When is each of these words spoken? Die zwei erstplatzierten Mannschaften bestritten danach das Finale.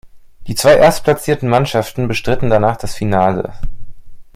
Die 0.47 0.55
zwei 0.55 0.77
erstplatzierten 0.77 1.47
Mannschaften 1.47 2.07
bestritten 2.07 2.49
danach 2.49 2.75
das 2.75 2.95
Finale. 2.95 3.53